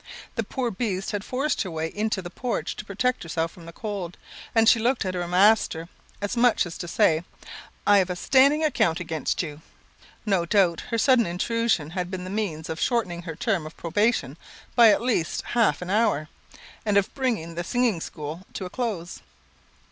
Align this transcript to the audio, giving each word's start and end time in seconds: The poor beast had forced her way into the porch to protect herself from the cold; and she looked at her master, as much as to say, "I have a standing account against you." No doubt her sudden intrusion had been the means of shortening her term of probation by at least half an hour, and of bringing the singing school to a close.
The 0.33 0.43
poor 0.43 0.71
beast 0.71 1.11
had 1.11 1.23
forced 1.23 1.61
her 1.61 1.69
way 1.69 1.85
into 1.85 2.23
the 2.23 2.31
porch 2.31 2.75
to 2.77 2.85
protect 2.85 3.21
herself 3.21 3.51
from 3.51 3.67
the 3.67 3.71
cold; 3.71 4.17
and 4.55 4.67
she 4.67 4.79
looked 4.79 5.05
at 5.05 5.13
her 5.13 5.27
master, 5.27 5.89
as 6.23 6.35
much 6.35 6.65
as 6.65 6.75
to 6.79 6.87
say, 6.87 7.23
"I 7.85 7.99
have 7.99 8.09
a 8.09 8.15
standing 8.15 8.63
account 8.63 8.99
against 8.99 9.43
you." 9.43 9.61
No 10.25 10.43
doubt 10.47 10.81
her 10.89 10.97
sudden 10.97 11.27
intrusion 11.27 11.91
had 11.91 12.09
been 12.09 12.23
the 12.23 12.31
means 12.31 12.67
of 12.67 12.79
shortening 12.81 13.21
her 13.21 13.35
term 13.35 13.67
of 13.67 13.77
probation 13.77 14.37
by 14.75 14.89
at 14.89 15.03
least 15.03 15.43
half 15.43 15.83
an 15.83 15.91
hour, 15.91 16.29
and 16.83 16.97
of 16.97 17.13
bringing 17.13 17.53
the 17.53 17.63
singing 17.63 18.01
school 18.01 18.41
to 18.53 18.65
a 18.65 18.71
close. 18.71 19.21